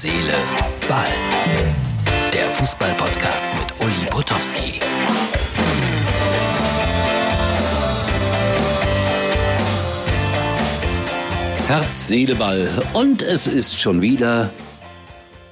[0.00, 0.34] Seele,
[0.88, 1.08] Ball.
[2.32, 4.78] Der Fußball-Podcast mit Uli Potowski.
[11.66, 12.68] Herz, Seele, Ball.
[12.92, 14.50] Und es ist schon wieder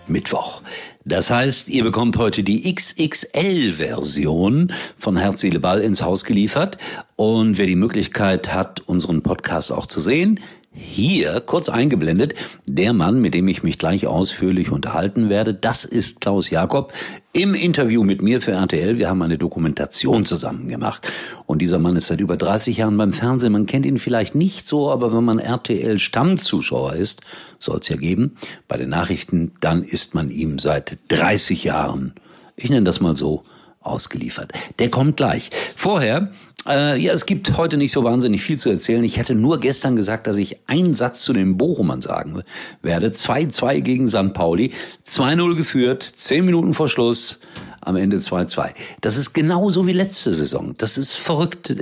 [0.07, 0.63] Mittwoch.
[1.05, 6.79] Das heißt, ihr bekommt heute die XXL-Version von Herz, Seele, Ball ins Haus geliefert.
[7.17, 10.39] Und wer die Möglichkeit hat, unseren Podcast auch zu sehen,
[10.77, 12.35] hier kurz eingeblendet
[12.67, 15.55] der Mann, mit dem ich mich gleich ausführlich unterhalten werde.
[15.55, 16.93] Das ist Klaus Jakob
[17.33, 18.99] im Interview mit mir für RTL.
[18.99, 21.09] Wir haben eine Dokumentation zusammen gemacht.
[21.47, 23.53] Und dieser Mann ist seit über 30 Jahren beim Fernsehen.
[23.53, 27.23] Man kennt ihn vielleicht nicht so, aber wenn man RTL Stammzuschauer ist,
[27.59, 28.37] soll es ja geben,
[28.69, 32.13] bei den Nachrichten, dann ist man ihm seit 30 Jahren,
[32.55, 33.43] ich nenne das mal so,
[33.87, 34.53] ausgeliefert.
[34.79, 35.51] Der kommt gleich.
[35.77, 36.31] Vorher
[36.69, 39.05] äh, ja, es gibt heute nicht so wahnsinnig viel zu erzählen.
[39.05, 42.43] Ich hatte nur gestern gesagt, dass ich einen Satz zu den Bochumern sagen
[42.83, 43.11] werde.
[43.11, 44.33] 2-2 gegen St.
[44.33, 44.73] Pauli,
[45.07, 47.41] 2-0 geführt, 10 Minuten vor Schluss
[47.81, 48.71] am Ende 2-2.
[49.01, 50.75] Das ist genauso wie letzte Saison.
[50.77, 51.75] Das ist verrückt.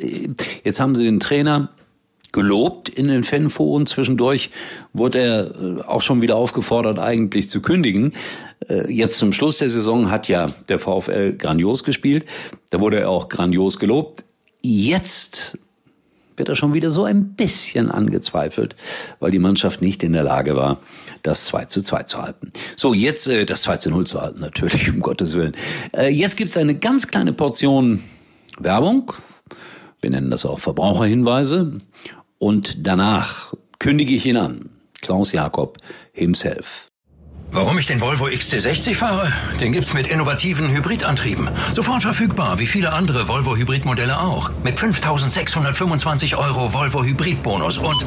[0.62, 1.70] Jetzt haben sie den Trainer
[2.34, 3.86] gelobt in den Fanforen.
[3.86, 4.50] Zwischendurch
[4.92, 8.12] wurde er äh, auch schon wieder aufgefordert, eigentlich zu kündigen.
[8.68, 12.26] Äh, jetzt zum Schluss der Saison hat ja der VfL grandios gespielt.
[12.70, 14.24] Da wurde er auch grandios gelobt.
[14.60, 15.58] Jetzt
[16.36, 18.74] wird er schon wieder so ein bisschen angezweifelt,
[19.20, 20.78] weil die Mannschaft nicht in der Lage war,
[21.22, 22.52] das 2 zu 2 zu halten.
[22.74, 25.54] So, jetzt äh, das 2 zu 0 zu halten, natürlich, um Gottes Willen.
[25.92, 28.02] Äh, jetzt gibt's eine ganz kleine Portion
[28.58, 29.12] Werbung.
[30.00, 31.80] Wir nennen das auch Verbraucherhinweise.
[32.38, 34.70] Und danach kündige ich ihn an.
[35.00, 35.78] Klaus Jakob
[36.12, 36.88] himself.
[37.54, 39.32] Warum ich den Volvo XC60 fahre?
[39.60, 41.48] Den gibt's mit innovativen Hybridantrieben.
[41.72, 44.50] Sofort verfügbar, wie viele andere Volvo Hybridmodelle auch.
[44.64, 48.00] Mit 5625 Euro Volvo Hybridbonus und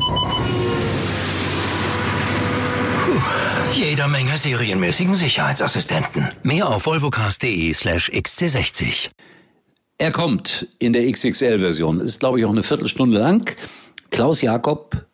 [3.06, 3.22] puh,
[3.74, 6.28] jeder Menge serienmäßigen Sicherheitsassistenten.
[6.44, 9.12] Mehr auf volvocars.de slash XC60.
[9.98, 12.02] Er kommt in der XXL-Version.
[12.02, 13.56] Ist, glaube ich, auch eine Viertelstunde lang.
[14.10, 15.06] Klaus Jakob,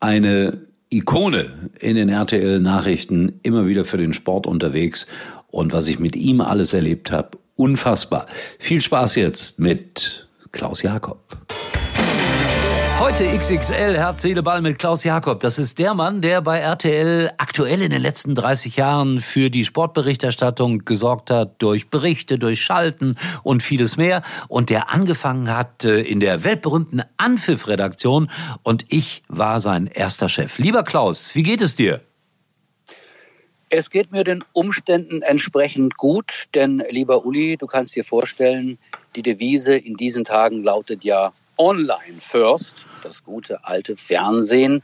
[0.00, 5.06] eine Ikone in den RTL-Nachrichten, immer wieder für den Sport unterwegs.
[5.50, 8.26] Und was ich mit ihm alles erlebt habe, unfassbar.
[8.58, 11.20] Viel Spaß jetzt mit Klaus Jakob.
[13.02, 15.40] Heute XXL Herz, Seele, Ball mit Klaus Jakob.
[15.40, 19.64] Das ist der Mann, der bei RTL aktuell in den letzten 30 Jahren für die
[19.64, 24.22] Sportberichterstattung gesorgt hat, durch Berichte, durch Schalten und vieles mehr.
[24.46, 28.30] Und der angefangen hat äh, in der weltberühmten Anpfiff-Redaktion.
[28.62, 30.58] Und ich war sein erster Chef.
[30.58, 32.02] Lieber Klaus, wie geht es dir?
[33.68, 38.78] Es geht mir den Umständen entsprechend gut, denn lieber Uli, du kannst dir vorstellen,
[39.16, 44.82] die Devise in diesen Tagen lautet ja Online First das gute alte Fernsehen,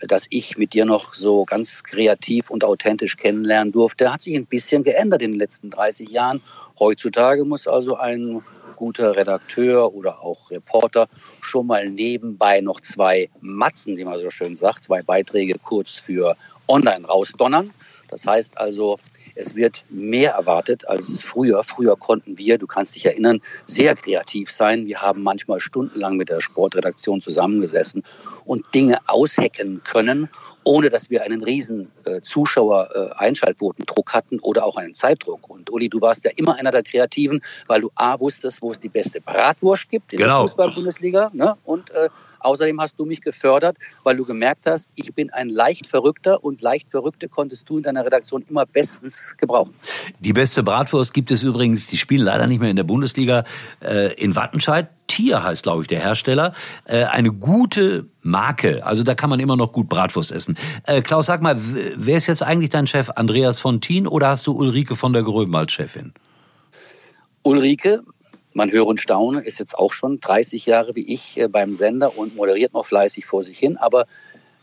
[0.00, 4.46] das ich mit dir noch so ganz kreativ und authentisch kennenlernen durfte, hat sich ein
[4.46, 6.42] bisschen geändert in den letzten 30 Jahren.
[6.78, 8.42] Heutzutage muss also ein
[8.76, 11.08] guter Redakteur oder auch Reporter
[11.40, 16.36] schon mal nebenbei noch zwei Matzen, wie man so schön sagt, zwei Beiträge kurz für
[16.68, 17.70] online rausdonnern.
[18.08, 18.98] Das heißt also,
[19.34, 21.64] es wird mehr erwartet als früher.
[21.64, 24.86] Früher konnten wir, du kannst dich erinnern, sehr kreativ sein.
[24.86, 28.02] Wir haben manchmal stundenlang mit der Sportredaktion zusammengesessen
[28.44, 30.28] und Dinge aushacken können,
[30.64, 35.48] ohne dass wir einen riesen äh, Zuschauer-Einschaltquotendruck äh, hatten oder auch einen Zeitdruck.
[35.50, 38.80] Und Uli, du warst ja immer einer der Kreativen, weil du A wusstest, wo es
[38.80, 40.40] die beste Bratwurst gibt in genau.
[40.40, 41.56] der Fußball-Bundesliga ne?
[41.64, 42.08] und äh,
[42.44, 46.60] Außerdem hast du mich gefördert, weil du gemerkt hast, ich bin ein leicht Verrückter und
[46.62, 49.74] leicht Verrückte konntest du in deiner Redaktion immer bestens gebrauchen.
[50.20, 53.44] Die beste Bratwurst gibt es übrigens, die spielen leider nicht mehr in der Bundesliga,
[53.80, 54.88] äh, in Wattenscheid.
[55.06, 56.54] Tier heißt, glaube ich, der Hersteller.
[56.86, 58.84] Äh, eine gute Marke.
[58.86, 60.56] Also da kann man immer noch gut Bratwurst essen.
[60.86, 63.10] Äh, Klaus, sag mal, wer ist jetzt eigentlich dein Chef?
[63.10, 66.14] Andreas Fontin oder hast du Ulrike von der Gröben als Chefin?
[67.42, 68.02] Ulrike,
[68.54, 72.16] man höre und staune, ist jetzt auch schon 30 Jahre wie ich äh, beim Sender
[72.16, 73.76] und moderiert noch fleißig vor sich hin.
[73.76, 74.06] Aber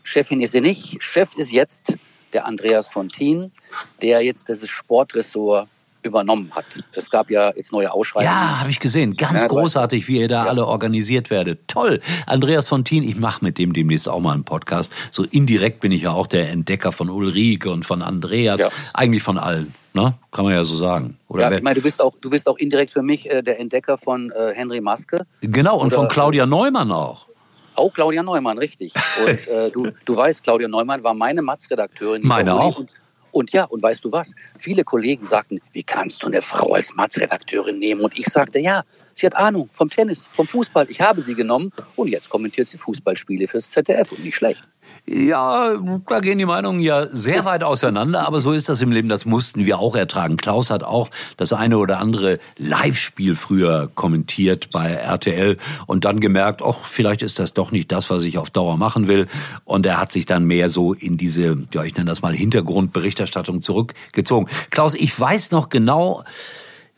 [0.02, 1.02] Chefin ist sie nicht.
[1.02, 1.94] Chef ist jetzt
[2.32, 3.52] der Andreas Fontin,
[4.00, 5.68] der jetzt das Sportressort
[6.02, 6.64] übernommen hat.
[6.94, 8.32] Es gab ja jetzt neue Ausschreibungen.
[8.32, 9.16] Ja, habe ich gesehen.
[9.16, 10.50] Ganz ja, großartig, wie ihr da ja.
[10.50, 11.68] alle organisiert werdet.
[11.68, 12.00] Toll.
[12.26, 14.92] Andreas Fontin, ich mache mit dem demnächst auch mal einen Podcast.
[15.10, 18.60] So indirekt bin ich ja auch der Entdecker von Ulrike und von Andreas.
[18.60, 18.68] Ja.
[18.94, 19.74] Eigentlich von allen.
[19.92, 20.14] Ne?
[20.30, 21.18] Kann man ja so sagen.
[21.28, 23.58] Oder ja, ich meine, du bist auch, du bist auch indirekt für mich äh, der
[23.58, 25.26] Entdecker von äh, Henry Maske.
[25.40, 27.26] Genau, und Oder, von Claudia Neumann auch.
[27.74, 28.92] Auch Claudia Neumann, richtig.
[29.24, 32.22] Und äh, du, du weißt, Claudia Neumann war meine Matz-Redakteurin.
[32.24, 32.78] Meine auch.
[32.78, 32.90] Und,
[33.32, 34.32] und ja, und weißt du was?
[34.58, 38.02] Viele Kollegen sagten, wie kannst du eine Frau als Matz-Redakteurin nehmen?
[38.02, 38.82] Und ich sagte, ja,
[39.14, 40.86] sie hat Ahnung vom Tennis, vom Fußball.
[40.88, 44.62] Ich habe sie genommen und jetzt kommentiert sie Fußballspiele fürs ZDF und nicht schlecht.
[45.12, 45.74] Ja,
[46.06, 49.08] da gehen die Meinungen ja sehr weit auseinander, aber so ist das im Leben.
[49.08, 50.36] Das mussten wir auch ertragen.
[50.36, 56.62] Klaus hat auch das eine oder andere Live-Spiel früher kommentiert bei RTL und dann gemerkt,
[56.62, 59.26] ach, vielleicht ist das doch nicht das, was ich auf Dauer machen will.
[59.64, 63.62] Und er hat sich dann mehr so in diese, ja, ich nenne das mal Hintergrundberichterstattung
[63.62, 64.46] zurückgezogen.
[64.70, 66.22] Klaus, ich weiß noch genau,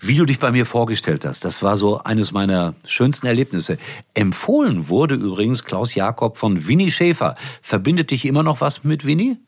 [0.02, 1.44] wie du dich bei mir vorgestellt hast.
[1.44, 3.78] Das war so eines meiner schönsten Erlebnisse.
[4.14, 7.36] Empfohlen wurde übrigens Klaus Jakob von Winnie Schäfer.
[7.62, 9.38] Verbindet dich immer noch was mit Winnie?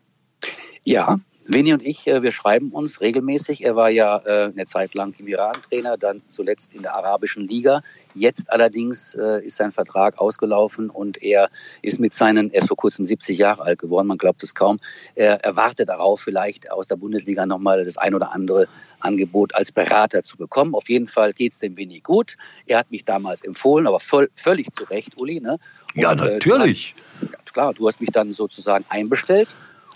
[0.85, 3.65] Ja, Winnie und ich, äh, wir schreiben uns regelmäßig.
[3.65, 7.83] Er war ja äh, eine Zeit lang im Iran-Trainer, dann zuletzt in der arabischen Liga.
[8.15, 11.51] Jetzt allerdings äh, ist sein Vertrag ausgelaufen und er
[11.83, 14.79] ist mit seinen, er ist vor kurzem 70 Jahre alt geworden, man glaubt es kaum.
[15.17, 18.67] Er erwartet darauf, vielleicht aus der Bundesliga nochmal das ein oder andere
[19.01, 20.75] Angebot als Berater zu bekommen.
[20.75, 22.37] Auf jeden Fall geht es dem Winnie gut.
[22.67, 25.41] Er hat mich damals empfohlen, aber voll, völlig zu Recht, Uli.
[25.41, 25.59] Ne?
[25.95, 26.95] Und, ja, natürlich.
[27.21, 29.49] Hast, klar, du hast mich dann sozusagen einbestellt.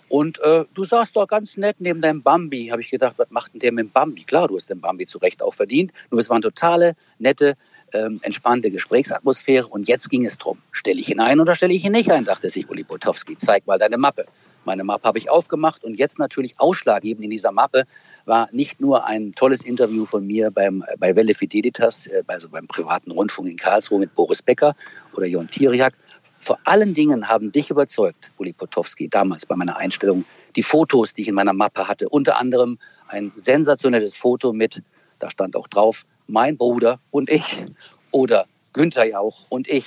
[0.09, 2.69] Und äh, du saßt doch ganz nett neben deinem Bambi.
[2.69, 4.25] Habe ich gedacht, was macht denn der mit dem Bambi?
[4.25, 5.93] Klar, du hast den Bambi zu Recht auch verdient.
[6.11, 7.57] Nur es war eine totale, nette,
[7.93, 9.67] ähm, entspannte Gesprächsatmosphäre.
[9.67, 12.25] Und jetzt ging es drum, stelle ich ihn ein oder stelle ich ihn nicht ein,
[12.25, 13.37] dachte sich Uli Botowski.
[13.37, 14.27] Zeig mal deine Mappe.
[14.65, 17.85] Meine Mappe habe ich aufgemacht und jetzt natürlich ausschlaggebend in dieser Mappe
[18.27, 23.11] war nicht nur ein tolles Interview von mir beim, bei Welle Fidelitas, also beim privaten
[23.11, 24.75] Rundfunk in Karlsruhe mit Boris Becker
[25.15, 25.95] oder Jon Tiriak,
[26.40, 30.25] vor allen Dingen haben dich überzeugt, Uli Potowski, damals bei meiner Einstellung,
[30.56, 32.08] die Fotos, die ich in meiner Mappe hatte.
[32.08, 34.82] Unter anderem ein sensationelles Foto mit,
[35.19, 37.64] da stand auch drauf, mein Bruder und ich.
[38.11, 39.87] Oder Günther Jauch und ich,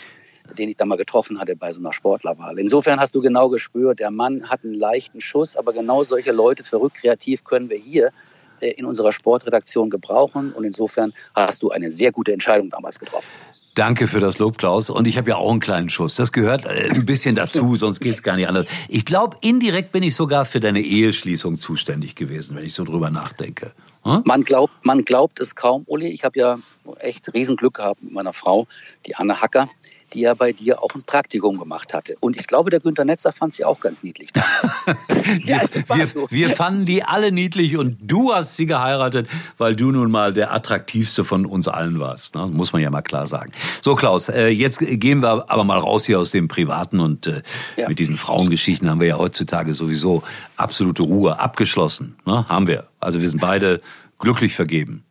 [0.57, 2.59] den ich da mal getroffen hatte bei so einer Sportlerwahl.
[2.59, 6.63] Insofern hast du genau gespürt, der Mann hat einen leichten Schuss, aber genau solche Leute,
[6.63, 8.11] verrückt kreativ, können wir hier
[8.59, 10.51] äh, in unserer Sportredaktion gebrauchen.
[10.53, 13.29] Und insofern hast du eine sehr gute Entscheidung damals getroffen.
[13.73, 14.89] Danke für das Lob, Klaus.
[14.89, 16.15] Und ich habe ja auch einen kleinen Schuss.
[16.15, 18.69] Das gehört äh, ein bisschen dazu, sonst geht's gar nicht anders.
[18.89, 23.09] Ich glaube, indirekt bin ich sogar für deine Eheschließung zuständig gewesen, wenn ich so drüber
[23.11, 23.71] nachdenke.
[24.03, 24.23] Hm?
[24.25, 26.07] Man, glaubt, man glaubt es kaum, Uli.
[26.07, 26.57] Ich habe ja
[26.99, 28.67] echt Riesenglück gehabt mit meiner Frau,
[29.05, 29.69] die Anne Hacker
[30.13, 32.15] die ja bei dir auch ein Praktikum gemacht hatte.
[32.19, 34.29] Und ich glaube, der Günter Netzer fand sie auch ganz niedlich.
[35.43, 35.61] ja,
[35.93, 36.27] wir, so.
[36.29, 39.27] wir, fanden die alle niedlich und du hast sie geheiratet,
[39.57, 42.35] weil du nun mal der attraktivste von uns allen warst.
[42.35, 42.47] Ne?
[42.47, 43.51] Muss man ja mal klar sagen.
[43.81, 47.41] So, Klaus, äh, jetzt gehen wir aber mal raus hier aus dem Privaten und äh,
[47.77, 47.87] ja.
[47.87, 50.23] mit diesen Frauengeschichten haben wir ja heutzutage sowieso
[50.55, 52.15] absolute Ruhe abgeschlossen.
[52.25, 52.47] Ne?
[52.47, 52.87] Haben wir.
[52.99, 53.81] Also wir sind beide
[54.19, 55.03] glücklich vergeben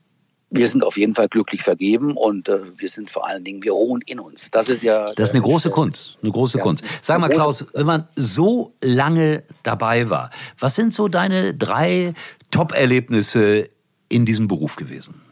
[0.50, 3.72] wir sind auf jeden Fall glücklich vergeben und äh, wir sind vor allen Dingen, wir
[3.72, 4.50] ruhen in uns.
[4.50, 5.12] Das ist ja.
[5.14, 6.18] Das ist eine große Kunst.
[6.22, 6.84] Eine große ja, Kunst.
[7.02, 12.14] Sag mal, Klaus, wenn man so lange dabei war, was sind so deine drei
[12.50, 13.68] Top-Erlebnisse
[14.08, 15.22] in diesem Beruf gewesen?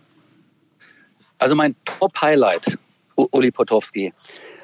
[1.38, 2.79] Also mein Top-Highlight,
[3.17, 4.12] Uli Potowski,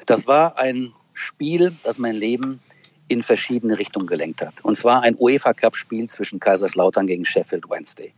[0.05, 2.59] das war ein Spiel, das mein Leben
[3.07, 4.63] in verschiedene Richtungen gelenkt hat.
[4.63, 8.13] Und zwar ein UEFA-Cup-Spiel zwischen Kaiserslautern gegen Sheffield Wednesday.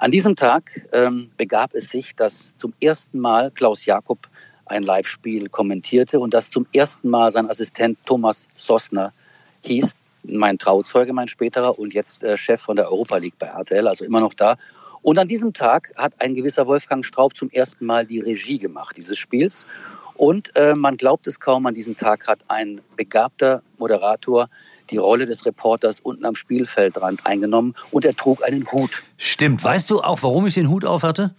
[0.00, 4.18] An diesem Tag ähm, begab es sich, dass zum ersten Mal Klaus Jakob
[4.64, 9.12] ein Live-Spiel kommentierte und dass zum ersten Mal sein Assistent Thomas Sossner
[9.60, 13.86] hieß, mein Trauzeuge, mein späterer und jetzt äh, Chef von der Europa League bei RTL,
[13.86, 14.56] also immer noch da.
[15.02, 18.96] Und an diesem Tag hat ein gewisser Wolfgang Straub zum ersten Mal die Regie gemacht
[18.96, 19.66] dieses Spiels.
[20.14, 24.48] Und äh, man glaubt es kaum, an diesem Tag hat ein begabter Moderator
[24.90, 29.02] die Rolle des Reporters unten am Spielfeldrand eingenommen und er trug einen Hut.
[29.16, 29.62] Stimmt.
[29.62, 31.34] Weißt du auch, warum ich den Hut auf hatte?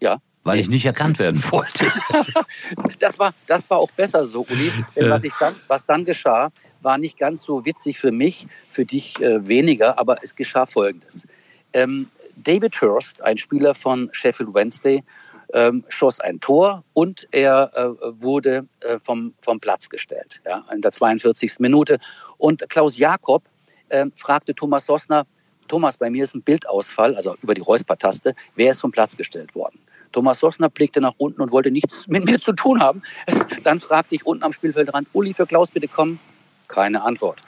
[0.00, 0.18] Ja.
[0.44, 1.86] Weil ich nicht erkannt werden wollte.
[3.00, 4.72] das, war, das war auch besser so, Uli.
[4.94, 6.50] Denn was, ich dann, was dann geschah,
[6.82, 11.26] war nicht ganz so witzig für mich, für dich äh, weniger, aber es geschah Folgendes.
[11.72, 15.02] Ähm, David Hurst, ein Spieler von Sheffield Wednesday,
[15.52, 20.80] ähm, schoss ein Tor und er äh, wurde äh, vom, vom Platz gestellt ja, in
[20.80, 21.58] der 42.
[21.58, 21.98] Minute.
[22.38, 23.42] Und Klaus Jakob
[23.88, 25.26] äh, fragte Thomas Sossner,
[25.68, 29.54] Thomas, bei mir ist ein Bildausfall, also über die Räuspertaste, wer ist vom Platz gestellt
[29.54, 29.78] worden?
[30.12, 33.02] Thomas Sossner blickte nach unten und wollte nichts mit mir zu tun haben.
[33.64, 36.18] Dann fragte ich unten am Spielfeldrand, Uli, für Klaus bitte kommen.
[36.68, 37.42] Keine Antwort.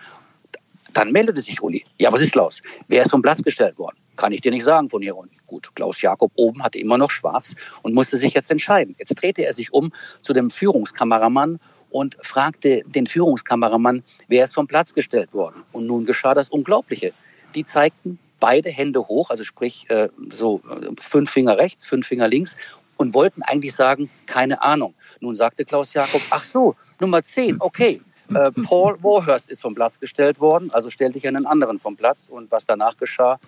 [0.92, 1.84] Dann meldete sich Uli.
[1.98, 2.60] Ja, was ist Klaus?
[2.88, 3.96] Wer ist vom Platz gestellt worden?
[4.18, 5.36] Kann ich dir nicht sagen von hier unten.
[5.46, 8.96] Gut, Klaus Jakob oben hatte immer noch schwarz und musste sich jetzt entscheiden.
[8.98, 11.60] Jetzt drehte er sich um zu dem Führungskameramann
[11.90, 15.62] und fragte den Führungskameramann, wer ist vom Platz gestellt worden.
[15.70, 17.12] Und nun geschah das Unglaubliche.
[17.54, 22.26] Die zeigten beide Hände hoch, also sprich äh, so äh, fünf Finger rechts, fünf Finger
[22.26, 22.56] links
[22.96, 24.94] und wollten eigentlich sagen, keine Ahnung.
[25.20, 28.00] Nun sagte Klaus Jakob, ach so, Nummer 10, okay,
[28.34, 32.28] äh, Paul Warhurst ist vom Platz gestellt worden, also stellte ich einen anderen vom Platz.
[32.28, 33.38] Und was danach geschah,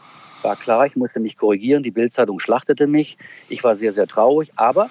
[0.42, 0.86] war klar.
[0.86, 1.82] Ich musste mich korrigieren.
[1.82, 3.18] Die Bildzeitung schlachtete mich.
[3.48, 4.52] Ich war sehr, sehr traurig.
[4.56, 4.90] Aber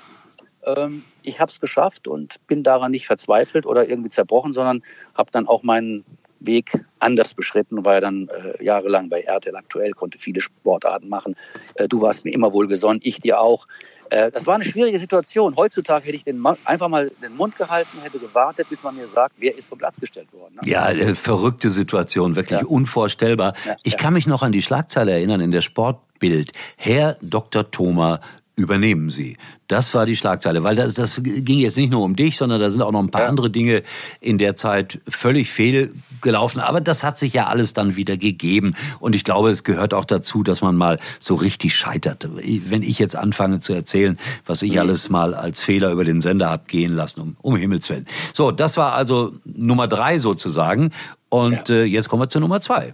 [0.63, 5.31] ähm, ich habe es geschafft und bin daran nicht verzweifelt oder irgendwie zerbrochen, sondern habe
[5.31, 6.05] dann auch meinen
[6.39, 11.35] Weg anders beschritten, war dann äh, jahrelang bei RTL aktuell, konnte viele Sportarten machen.
[11.75, 13.67] Äh, du warst mir immer wohlgesonnen, ich dir auch.
[14.09, 15.55] Äh, das war eine schwierige Situation.
[15.55, 19.35] Heutzutage hätte ich den einfach mal den Mund gehalten, hätte gewartet, bis man mir sagt,
[19.37, 20.55] wer ist vom Platz gestellt worden.
[20.55, 20.69] Ne?
[20.69, 22.65] Ja, äh, verrückte Situation, wirklich ja.
[22.65, 23.53] unvorstellbar.
[23.65, 23.99] Ja, ich ja.
[23.99, 26.53] kann mich noch an die Schlagzeile erinnern in der Sportbild.
[26.77, 27.69] Herr Dr.
[27.69, 28.19] Thoma
[28.59, 29.37] übernehmen Sie.
[29.67, 32.69] Das war die Schlagzeile, weil das, das ging jetzt nicht nur um dich, sondern da
[32.69, 33.27] sind auch noch ein paar ja.
[33.27, 33.83] andere Dinge
[34.19, 36.59] in der Zeit völlig fehlgelaufen.
[36.59, 38.75] Aber das hat sich ja alles dann wieder gegeben.
[38.99, 42.27] Und ich glaube, es gehört auch dazu, dass man mal so richtig scheitert.
[42.33, 44.79] Wenn ich jetzt anfange zu erzählen, was ich mhm.
[44.79, 48.05] alles mal als Fehler über den Sender habe gehen lassen, um, um Himmels Willen.
[48.33, 50.91] So, das war also Nummer drei sozusagen.
[51.29, 51.75] Und ja.
[51.75, 52.93] äh, jetzt kommen wir zur Nummer zwei.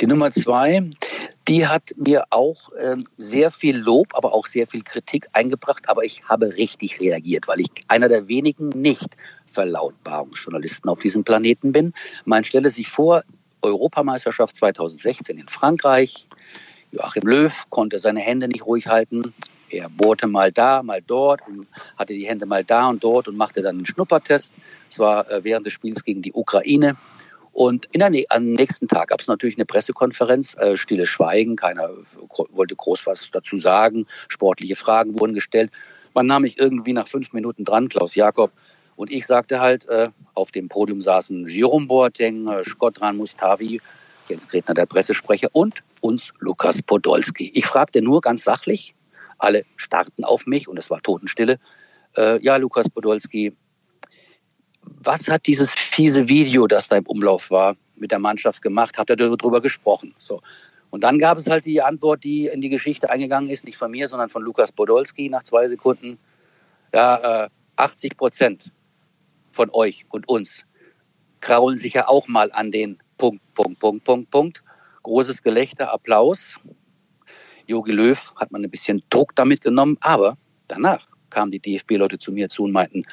[0.00, 0.90] Die Nummer zwei,
[1.48, 5.88] die hat mir auch ähm, sehr viel Lob, aber auch sehr viel Kritik eingebracht.
[5.88, 11.94] Aber ich habe richtig reagiert, weil ich einer der wenigen Nicht-Verlautbarungsjournalisten auf diesem Planeten bin.
[12.26, 13.24] Man stelle sich vor,
[13.62, 16.28] Europameisterschaft 2016 in Frankreich.
[16.92, 19.34] Joachim Löw konnte seine Hände nicht ruhig halten.
[19.70, 23.36] Er bohrte mal da, mal dort und hatte die Hände mal da und dort und
[23.36, 24.52] machte dann einen Schnuppertest.
[24.90, 26.96] Es war äh, während des Spiels gegen die Ukraine.
[27.58, 31.90] Und in der, am nächsten Tag gab es natürlich eine Pressekonferenz, äh, stille Schweigen, keiner
[32.50, 35.72] wollte groß was dazu sagen, sportliche Fragen wurden gestellt.
[36.14, 38.52] Man nahm mich irgendwie nach fünf Minuten dran, Klaus Jakob,
[38.94, 43.80] und ich sagte halt, äh, auf dem Podium saßen Jerome Boateng, äh, Skotran Mustavi,
[44.28, 47.50] Jens Gretner, der Pressesprecher, und uns Lukas Podolski.
[47.56, 48.94] Ich fragte nur ganz sachlich,
[49.36, 51.58] alle starrten auf mich und es war Totenstille.
[52.16, 53.56] Äh, ja, Lukas Podolski,
[55.02, 58.98] was hat dieses fiese Video, das da im Umlauf war, mit der Mannschaft gemacht?
[58.98, 60.14] Hat er darüber gesprochen?
[60.18, 60.40] So.
[60.90, 63.90] Und dann gab es halt die Antwort, die in die Geschichte eingegangen ist, nicht von
[63.90, 66.18] mir, sondern von Lukas Podolski nach zwei Sekunden.
[66.94, 68.70] Ja, äh, 80 Prozent
[69.52, 70.64] von euch und uns
[71.40, 74.62] kraulen sich ja auch mal an den Punkt, Punkt, Punkt, Punkt, Punkt.
[75.02, 76.58] Großes Gelächter, Applaus.
[77.66, 82.32] Jogi Löw hat man ein bisschen Druck damit genommen, aber danach kamen die DFB-Leute zu
[82.32, 83.04] mir zu und meinten,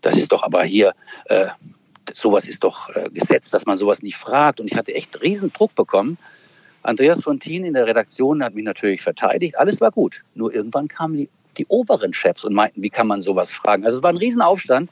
[0.00, 0.94] das ist doch aber hier,
[1.26, 1.46] äh,
[2.12, 4.60] sowas ist doch äh, Gesetz, dass man sowas nicht fragt.
[4.60, 6.18] Und ich hatte echt riesen Druck bekommen.
[6.82, 9.58] Andreas Fontin in der Redaktion hat mich natürlich verteidigt.
[9.58, 10.22] Alles war gut.
[10.34, 11.28] Nur irgendwann kamen die,
[11.58, 13.84] die oberen Chefs und meinten, wie kann man sowas fragen?
[13.84, 14.90] Also es war ein Riesenaufstand.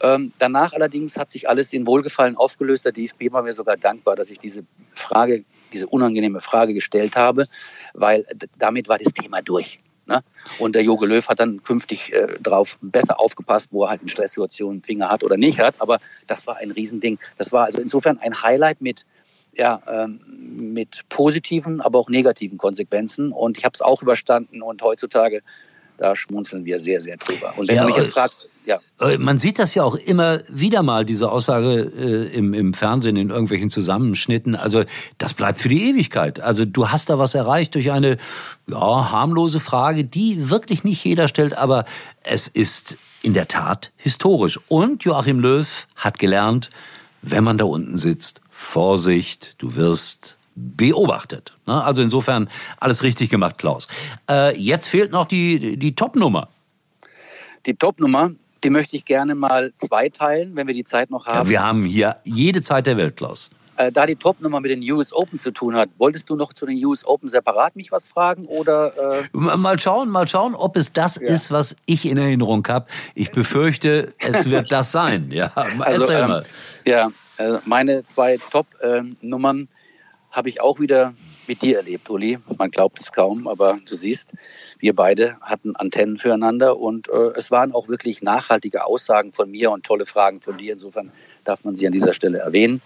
[0.00, 2.84] Ähm, danach allerdings hat sich alles in Wohlgefallen aufgelöst.
[2.84, 7.46] Der DFB war mir sogar dankbar, dass ich diese Frage, diese unangenehme Frage gestellt habe,
[7.94, 8.26] weil
[8.58, 9.80] damit war das Thema durch.
[10.06, 10.22] Ne?
[10.58, 14.08] Und der Joge Löw hat dann künftig äh, drauf besser aufgepasst, wo er halt in
[14.08, 15.74] Stresssituationen Finger hat oder nicht hat.
[15.78, 17.18] Aber das war ein Riesending.
[17.38, 19.04] Das war also insofern ein Highlight mit,
[19.54, 20.20] ja, ähm,
[20.72, 23.32] mit positiven, aber auch negativen Konsequenzen.
[23.32, 24.62] Und ich habe es auch überstanden.
[24.62, 25.42] Und heutzutage
[25.98, 27.54] da schmunzeln wir sehr, sehr drüber.
[27.56, 28.80] Und wenn ja, du mich jetzt fragst, ja.
[29.00, 33.16] Äh, man sieht das ja auch immer wieder mal, diese Aussage äh, im, im Fernsehen,
[33.16, 34.56] in irgendwelchen Zusammenschnitten.
[34.56, 34.84] Also
[35.18, 36.40] das bleibt für die Ewigkeit.
[36.40, 38.16] Also du hast da was erreicht durch eine
[38.66, 41.84] ja, harmlose Frage, die wirklich nicht jeder stellt, aber
[42.22, 44.58] es ist in der Tat historisch.
[44.68, 46.70] Und Joachim Löw hat gelernt,
[47.22, 51.54] wenn man da unten sitzt, Vorsicht, du wirst beobachtet.
[51.66, 51.82] Ne?
[51.82, 53.88] Also insofern alles richtig gemacht, Klaus.
[54.30, 56.48] Äh, jetzt fehlt noch die, die Top-Nummer.
[57.66, 58.30] Die Top-Nummer,
[58.62, 61.46] die möchte ich gerne mal zweiteilen, wenn wir die Zeit noch haben.
[61.46, 63.50] Ja, wir haben hier jede Zeit der Welt, Klaus.
[63.76, 66.64] Äh, da die Top-Nummer mit den US Open zu tun hat, wolltest du noch zu
[66.64, 69.20] den US Open separat mich was fragen oder?
[69.20, 71.28] Äh mal schauen, mal schauen, ob es das ja.
[71.28, 72.86] ist, was ich in Erinnerung habe.
[73.14, 75.32] Ich befürchte, es wird das sein.
[75.32, 76.46] Ja, also, erzähl ähm, mal.
[76.86, 79.68] Ja, äh, meine zwei Top-Nummern
[80.34, 81.14] habe ich auch wieder
[81.46, 82.38] mit dir erlebt, Uli.
[82.58, 84.28] Man glaubt es kaum, aber du siehst,
[84.78, 89.70] wir beide hatten Antennen füreinander und äh, es waren auch wirklich nachhaltige Aussagen von mir
[89.70, 90.72] und tolle Fragen von dir.
[90.72, 91.12] Insofern
[91.44, 92.82] darf man sie an dieser Stelle erwähnen.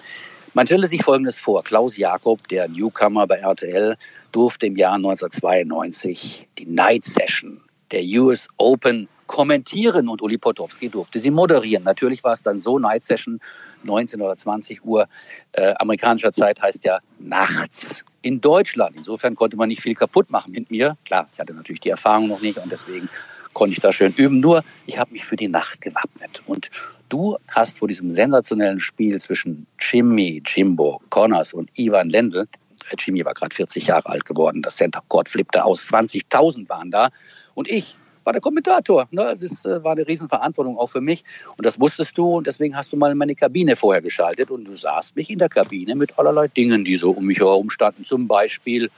[0.55, 1.63] Man stelle sich Folgendes vor.
[1.63, 3.97] Klaus Jakob, der Newcomer bei RTL,
[4.33, 7.61] durfte im Jahr 1992 die Night Session
[7.93, 11.85] der US Open kommentieren und Uli Potowski durfte sie moderieren.
[11.85, 13.41] Natürlich war es dann so, Night Session
[13.83, 15.09] 19 oder 20 Uhr
[15.53, 18.97] äh, amerikanischer Zeit heißt ja nachts in Deutschland.
[18.97, 20.97] Insofern konnte man nicht viel kaputt machen mit mir.
[21.05, 23.09] Klar, ich hatte natürlich die Erfahrung noch nicht und deswegen
[23.53, 24.41] konnte ich da schön üben.
[24.41, 26.43] Nur, ich habe mich für die Nacht gewappnet.
[26.47, 26.71] Und
[27.09, 32.47] du hast vor diesem sensationellen Spiel zwischen Jimmy, Jimbo, Connors und Ivan Lendl,
[32.91, 36.91] äh, Jimmy war gerade 40 Jahre alt geworden, das Center Court flippte aus, 20.000 waren
[36.91, 37.11] da.
[37.55, 37.97] Und ich
[38.29, 39.09] war der Kommentator.
[39.11, 39.23] Ne?
[39.33, 41.25] Es ist, äh, war eine Riesenverantwortung auch für mich.
[41.57, 42.37] Und das wusstest du.
[42.37, 44.51] Und deswegen hast du mal in meine Kabine vorher geschaltet.
[44.51, 47.71] Und du sahst mich in der Kabine mit allerlei Dingen, die so um mich herum
[47.71, 48.05] standen.
[48.05, 48.91] Zum Beispiel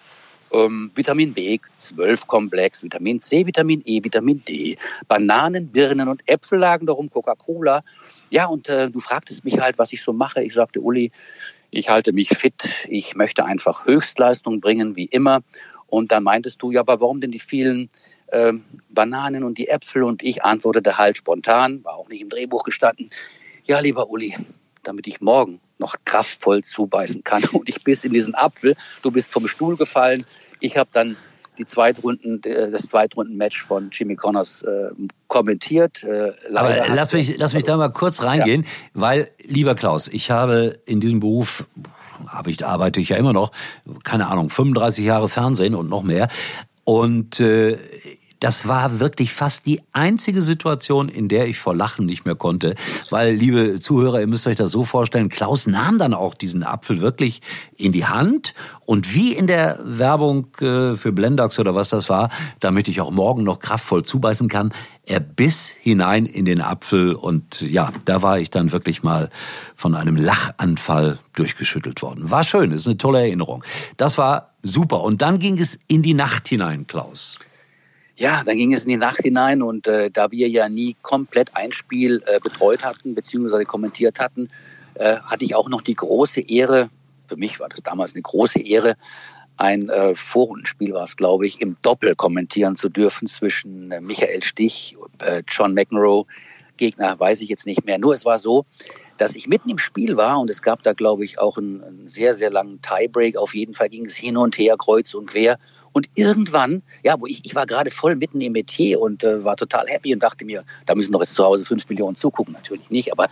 [0.53, 4.77] ähm, Vitamin B12-Komplex, Vitamin C, Vitamin E, Vitamin D.
[5.07, 7.85] Bananen, Birnen und Äpfel lagen darum, Coca-Cola.
[8.31, 10.43] ja, und äh, du fragtest mich halt, was ich so mache.
[10.43, 11.13] Ich sagte, Uli,
[11.71, 15.43] ich halte mich fit, ich möchte einfach Höchstleistung bringen, wie immer.
[15.87, 17.89] Und dann meintest du, ja, aber warum denn die vielen
[18.33, 18.53] äh,
[18.89, 20.03] Bananen und die Äpfel?
[20.03, 23.11] Und ich antwortete halt spontan, war auch nicht im Drehbuch gestanden,
[23.65, 24.37] ja, lieber Uli,
[24.83, 27.45] damit ich morgen noch kraftvoll zubeißen kann.
[27.53, 30.25] Und ich biss in diesen Apfel, du bist vom Stuhl gefallen.
[30.61, 31.17] Ich habe dann
[31.59, 34.91] die Zweitrunden, äh, das Zweitrunden-Match von Jimmy Connors äh,
[35.29, 36.03] kommentiert.
[36.05, 38.69] Äh, Aber lass mich, lass mich da mal kurz reingehen, ja.
[38.95, 41.67] weil, lieber Klaus, ich habe in diesem Beruf
[42.27, 43.53] habe ich, arbeite ich ja immer noch,
[44.05, 46.29] keine Ahnung, 35 Jahre Fernsehen und noch mehr.
[46.85, 47.79] Und äh,
[48.41, 52.75] das war wirklich fast die einzige Situation, in der ich vor Lachen nicht mehr konnte.
[53.11, 57.03] Weil, liebe Zuhörer, ihr müsst euch das so vorstellen, Klaus nahm dann auch diesen Apfel
[57.03, 57.43] wirklich
[57.77, 58.55] in die Hand
[58.87, 62.31] und wie in der Werbung äh, für Blendox oder was das war,
[62.61, 64.73] damit ich auch morgen noch kraftvoll zubeißen kann,
[65.05, 69.29] er biss hinein in den Apfel und ja, da war ich dann wirklich mal
[69.77, 72.31] von einem Lachanfall durchgeschüttelt worden.
[72.31, 73.63] War schön, ist eine tolle Erinnerung.
[73.99, 75.03] Das war super.
[75.03, 77.39] Und dann ging es in die Nacht hinein, Klaus
[78.21, 81.57] ja, dann ging es in die Nacht hinein und äh, da wir ja nie komplett
[81.57, 83.65] ein Spiel äh, betreut hatten bzw.
[83.65, 84.51] kommentiert hatten,
[84.95, 86.91] äh, hatte ich auch noch die große Ehre,
[87.29, 88.97] für mich war das damals eine große Ehre,
[89.57, 94.43] ein äh, Vorrundenspiel war es, glaube ich, im Doppel kommentieren zu dürfen zwischen äh, Michael
[94.43, 96.27] Stich, äh, John McEnroe,
[96.77, 97.99] Gegner weiß ich jetzt nicht mehr.
[97.99, 98.67] Nur es war so,
[99.17, 102.09] dass ich mitten im Spiel war und es gab da, glaube ich, auch einen, einen
[102.09, 103.39] sehr, sehr langen Tiebreak.
[103.39, 105.59] Auf jeden Fall ging es hin und her, kreuz und quer.
[105.93, 109.57] Und irgendwann, ja, wo ich, ich war gerade voll mitten im Metier und äh, war
[109.57, 112.55] total happy und dachte mir, da müssen doch jetzt zu Hause fünf Millionen zugucken.
[112.55, 113.29] Natürlich nicht, aber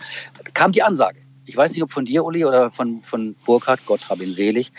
[0.53, 1.19] kam die Ansage.
[1.45, 4.71] Ich weiß nicht, ob von dir, Uli, oder von, von Burkhard, Gott hab ihn selig.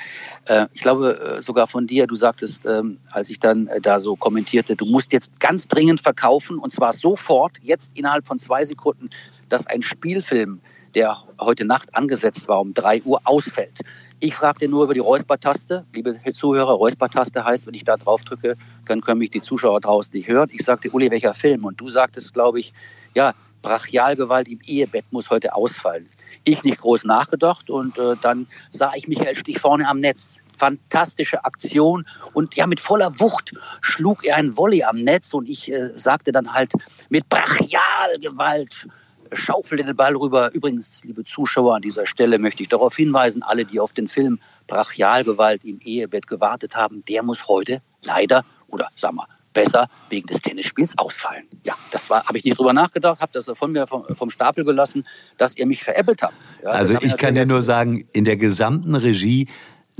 [0.44, 3.98] Äh, ich glaube äh, sogar von dir, du sagtest, ähm, als ich dann äh, da
[3.98, 8.64] so kommentierte, du musst jetzt ganz dringend verkaufen und zwar sofort, jetzt innerhalb von zwei
[8.64, 9.10] Sekunden,
[9.48, 10.60] dass ein Spielfilm,
[10.94, 13.80] der heute Nacht angesetzt war, um drei Uhr ausfällt.
[14.22, 15.86] Ich fragte nur über die Räuspertaste.
[15.94, 20.12] Liebe Zuhörer, Räuspertaste heißt, wenn ich da drauf drücke, dann können mich die Zuschauer draußen
[20.14, 20.50] nicht hören.
[20.52, 21.64] Ich sagte, Uli, welcher Film?
[21.64, 22.74] Und du sagtest, glaube ich,
[23.14, 26.06] ja, Brachialgewalt im Ehebett muss heute ausfallen.
[26.44, 30.38] Ich nicht groß nachgedacht und äh, dann sah ich Michael Stich vorne am Netz.
[30.58, 35.72] Fantastische Aktion und ja, mit voller Wucht schlug er ein Volley am Netz und ich
[35.72, 36.72] äh, sagte dann halt
[37.08, 38.86] mit Brachialgewalt
[39.32, 40.52] schaufelte den Ball rüber.
[40.54, 44.40] Übrigens, liebe Zuschauer, an dieser Stelle möchte ich darauf hinweisen, alle, die auf den Film
[44.66, 50.40] Brachialgewalt im Ehebett gewartet haben, der muss heute leider oder sagen wir besser wegen des
[50.40, 51.44] Tennisspiels ausfallen.
[51.64, 54.64] Ja, das war, habe ich nicht drüber nachgedacht, habe das von mir vom, vom, Stapel
[54.64, 55.04] gelassen,
[55.38, 56.34] dass ihr mich veräppelt habt.
[56.62, 59.48] Ja, also ich kann dir nur sagen, in der gesamten Regie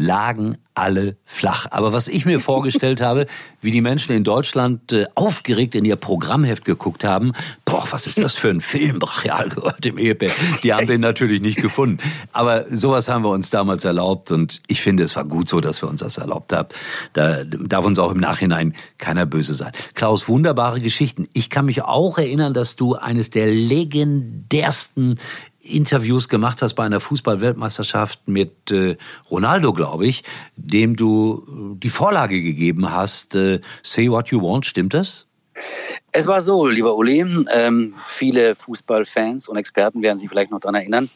[0.01, 1.67] lagen alle flach.
[1.71, 3.27] Aber was ich mir vorgestellt habe,
[3.61, 7.33] wie die Menschen in Deutschland äh, aufgeregt in ihr Programmheft geguckt haben,
[7.67, 10.33] boah, was ist das für ein Film, brachial gehört im Ehebett.
[10.63, 11.99] Die haben den natürlich nicht gefunden.
[12.33, 15.83] Aber sowas haben wir uns damals erlaubt und ich finde, es war gut so, dass
[15.83, 16.69] wir uns das erlaubt haben.
[17.13, 19.73] Da darf uns auch im Nachhinein keiner böse sein.
[19.95, 21.29] Klaus, wunderbare Geschichten.
[21.35, 25.19] Ich kann mich auch erinnern, dass du eines der legendärsten
[25.61, 28.96] Interviews gemacht hast bei einer Fußball-Weltmeisterschaft mit äh,
[29.31, 30.25] Ronaldo, glaube ich,
[30.57, 33.35] dem du äh, die Vorlage gegeben hast.
[33.35, 35.27] Äh, Say what you want, stimmt das?
[36.12, 37.20] Es war so, lieber Uli,
[37.53, 41.11] ähm, viele Fußballfans und Experten werden sich vielleicht noch daran erinnern.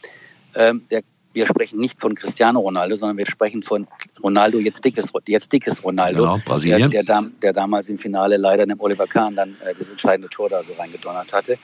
[0.55, 1.03] Ähm, der,
[1.33, 3.89] wir sprechen nicht von Cristiano Ronaldo, sondern wir sprechen von
[4.23, 6.23] Ronaldo, jetzt dickes, jetzt dickes Ronaldo.
[6.23, 6.91] Genau, Brasilien.
[6.91, 10.49] Der, der, der, damals im Finale leider dem Oliver Kahn dann äh, das entscheidende Tor
[10.49, 11.59] da so reingedonnert hatte.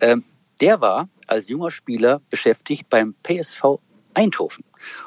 [0.00, 0.22] Ähm,
[0.60, 3.78] der war als junger Spieler beschäftigt beim PSV
[4.14, 4.64] Eindhoven.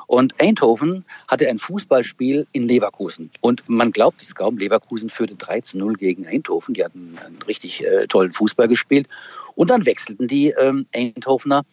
[0.08, 3.32] Und Eindhoven hatte ein Fußballspiel in Leverkusen.
[3.42, 6.74] Und man glaubt es kaum, Leverkusen führte 3 zu 0 gegen Eindhoven.
[6.74, 9.08] Die hatten einen richtig äh, tollen Fußball gespielt.
[9.56, 11.64] Und dann wechselten die ähm, Eindhovener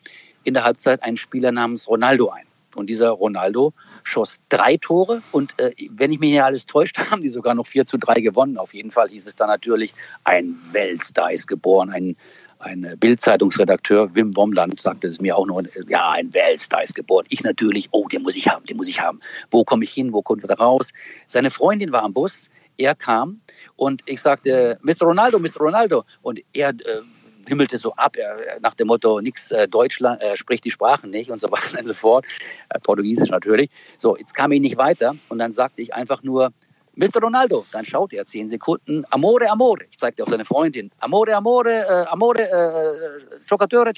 [0.45, 2.47] in der Halbzeit einen Spieler namens Ronaldo ein.
[2.75, 5.23] Und dieser Ronaldo schoss drei Tore.
[5.33, 8.21] Und äh, wenn ich mich nicht alles täuscht, haben die sogar noch 4 zu 3
[8.21, 8.57] gewonnen.
[8.57, 9.93] Auf jeden Fall hieß es dann natürlich,
[10.25, 12.17] ein Weltstar ist geboren, ein
[12.67, 17.25] ein Bild-Zeitungsredakteur, Wim Womland, sagte es mir auch noch, ja, ein Weltstar ist geboren.
[17.29, 19.21] Ich natürlich, oh, den muss ich haben, den muss ich haben.
[19.51, 20.93] Wo komme ich hin, wo kommt er raus?
[21.27, 23.41] Seine Freundin war am Bus, er kam
[23.77, 25.07] und ich sagte, Mr.
[25.07, 25.61] Ronaldo, Mr.
[25.61, 26.05] Ronaldo.
[26.23, 27.03] Und er äh,
[27.47, 31.31] wimmelte so ab, er, nach dem Motto, nix äh, Deutschland, äh, spricht die Sprachen nicht
[31.31, 32.27] und so weiter und so fort.
[32.69, 33.71] Äh, Portugiesisch natürlich.
[33.99, 36.53] So, jetzt kam ich nicht weiter und dann sagte ich einfach nur,
[36.97, 37.21] Mr.
[37.21, 39.85] Ronaldo, dann schaut er zehn Sekunden, Amore, Amore.
[39.91, 43.93] Ich zeigte auf seine Freundin, Amore, Amore, äh, Amore, äh, Giocatore,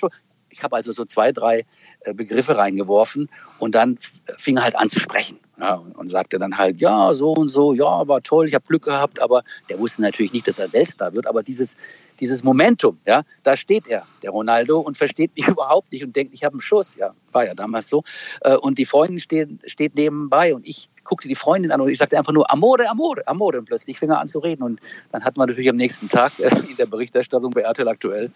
[0.51, 1.65] Ich habe also so zwei, drei
[2.01, 3.31] äh, Begriffe reingeworfen
[3.61, 3.99] und dann
[4.37, 5.39] fing er halt an zu sprechen.
[5.61, 8.85] Ja, und sagte dann halt, ja, so und so, ja, war toll, ich habe Glück
[8.85, 11.77] gehabt, aber der wusste natürlich nicht, dass er Weltstar wird, aber dieses,
[12.21, 16.33] dieses Momentum, ja, da steht er, der Ronaldo, und versteht mich überhaupt nicht und denkt,
[16.33, 18.05] ich habe einen Schuss, ja, war ja damals so.
[18.43, 21.99] Äh, und die Freundin steht, steht nebenbei und ich guckte die Freundin an und ich
[21.99, 23.59] sagte einfach nur Amore, Amore, Amore.
[23.59, 24.63] Und plötzlich fing er an zu reden.
[24.63, 28.31] Und dann hat man natürlich am nächsten Tag äh, in der Berichterstattung bei RTL aktuell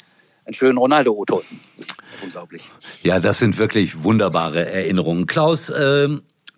[0.45, 1.43] einen schönen Ronaldo-O-Ton.
[2.23, 2.69] Unglaublich.
[3.03, 5.27] Ja, das sind wirklich wunderbare Erinnerungen.
[5.27, 6.09] Klaus, äh,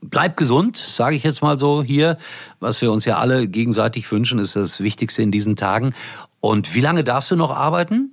[0.00, 2.16] bleib gesund, sage ich jetzt mal so hier.
[2.60, 5.94] Was wir uns ja alle gegenseitig wünschen, ist das Wichtigste in diesen Tagen.
[6.40, 8.12] Und wie lange darfst du noch arbeiten?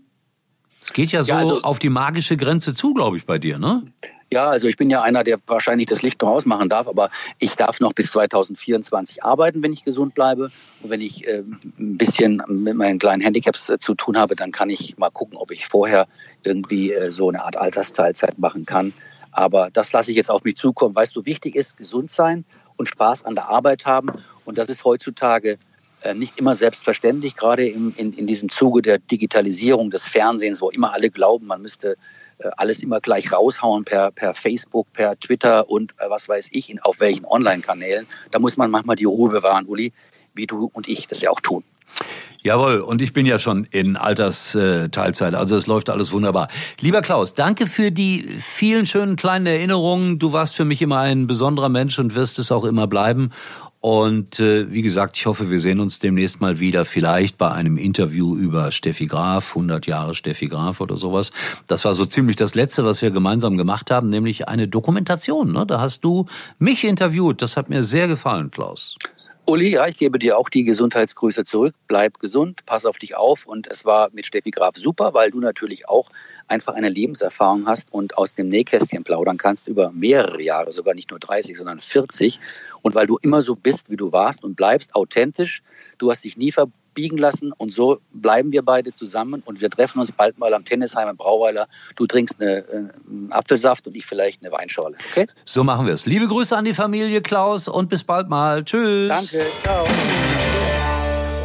[0.82, 3.60] Es geht ja so ja, also, auf die magische Grenze zu, glaube ich, bei dir,
[3.60, 3.84] ne?
[4.34, 7.56] Ja, also ich bin ja einer, der wahrscheinlich das Licht noch ausmachen darf, aber ich
[7.58, 10.52] darf noch bis 2024 arbeiten, wenn ich gesund bleibe.
[10.82, 11.44] Und wenn ich äh,
[11.78, 15.38] ein bisschen mit meinen kleinen Handicaps äh, zu tun habe, dann kann ich mal gucken,
[15.38, 16.08] ob ich vorher
[16.44, 18.94] irgendwie äh, so eine Art Altersteilzeit machen kann.
[19.34, 20.96] Aber das lasse ich jetzt auf mich zukommen.
[20.96, 22.46] Weißt du, wichtig ist gesund sein
[22.78, 24.14] und Spaß an der Arbeit haben.
[24.46, 25.58] Und das ist heutzutage
[26.04, 30.70] äh, nicht immer selbstverständlich, gerade in, in, in diesem Zuge der Digitalisierung des Fernsehens, wo
[30.70, 31.98] immer alle glauben, man müsste
[32.58, 36.80] alles immer gleich raushauen per, per Facebook, per Twitter und äh, was weiß ich, in,
[36.80, 38.08] auf welchen Online-Kanälen.
[38.32, 39.94] Da muss man manchmal die Ruhe bewahren, Uli,
[40.34, 41.64] wie du und ich das ja auch tun.
[42.44, 46.48] Jawohl, und ich bin ja schon in Altersteilzeit, also es läuft alles wunderbar.
[46.80, 50.18] Lieber Klaus, danke für die vielen schönen kleinen Erinnerungen.
[50.18, 53.30] Du warst für mich immer ein besonderer Mensch und wirst es auch immer bleiben.
[53.82, 57.78] Und äh, wie gesagt, ich hoffe, wir sehen uns demnächst mal wieder, vielleicht bei einem
[57.78, 61.32] Interview über Steffi Graf, 100 Jahre Steffi Graf oder sowas.
[61.66, 65.52] Das war so ziemlich das Letzte, was wir gemeinsam gemacht haben, nämlich eine Dokumentation.
[65.52, 65.66] Ne?
[65.66, 66.28] Da hast du
[66.60, 67.42] mich interviewt.
[67.42, 68.98] Das hat mir sehr gefallen, Klaus.
[69.48, 71.74] Uli, ja, ich gebe dir auch die Gesundheitsgrüße zurück.
[71.88, 73.48] Bleib gesund, pass auf dich auf.
[73.48, 76.12] Und es war mit Steffi Graf super, weil du natürlich auch
[76.48, 81.10] einfach eine Lebenserfahrung hast und aus dem Nähkästchen plaudern kannst über mehrere Jahre, sogar nicht
[81.10, 82.40] nur 30, sondern 40.
[82.82, 85.62] Und weil du immer so bist, wie du warst und bleibst, authentisch,
[85.98, 90.00] du hast dich nie verbiegen lassen und so bleiben wir beide zusammen und wir treffen
[90.00, 91.68] uns bald mal am Tennisheim in Brauweiler.
[91.96, 92.76] Du trinkst eine, äh,
[93.10, 94.98] einen Apfelsaft und ich vielleicht eine Weinschorle.
[95.12, 95.28] Okay?
[95.46, 96.06] So machen wir es.
[96.06, 98.64] Liebe Grüße an die Familie Klaus und bis bald mal.
[98.64, 99.10] Tschüss.
[99.10, 99.46] Danke.
[99.62, 99.86] Ciao.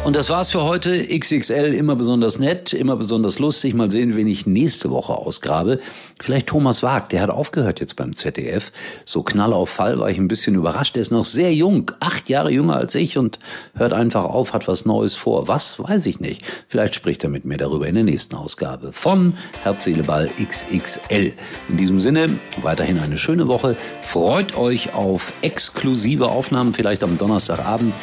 [0.07, 1.05] Und das war's für heute.
[1.05, 3.73] XXL immer besonders nett, immer besonders lustig.
[3.73, 5.81] Mal sehen, wen ich nächste Woche ausgrabe.
[6.17, 8.71] Vielleicht Thomas Wag, der hat aufgehört jetzt beim ZDF.
[9.03, 10.95] So Knall auf Fall war ich ein bisschen überrascht.
[10.95, 13.37] Er ist noch sehr jung, acht Jahre jünger als ich und
[13.75, 15.49] hört einfach auf, hat was Neues vor.
[15.49, 16.41] Was, weiß ich nicht.
[16.69, 21.33] Vielleicht spricht er mit mir darüber in der nächsten Ausgabe von Herz, XXL.
[21.67, 23.75] In diesem Sinne, weiterhin eine schöne Woche.
[24.03, 27.93] Freut euch auf exklusive Aufnahmen, vielleicht am Donnerstagabend,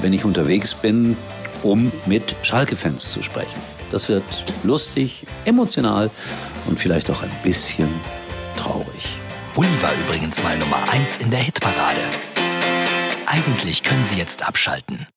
[0.00, 1.16] wenn ich unterwegs bin
[1.62, 3.60] um mit Schalke-Fans zu sprechen.
[3.90, 4.24] Das wird
[4.62, 6.10] lustig, emotional
[6.66, 7.88] und vielleicht auch ein bisschen
[8.56, 9.08] traurig.
[9.56, 12.00] Uli war übrigens mal Nummer 1 in der Hitparade.
[13.26, 15.08] Eigentlich können Sie jetzt abschalten.